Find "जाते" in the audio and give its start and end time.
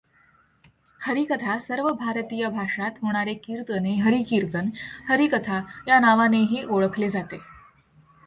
7.09-7.37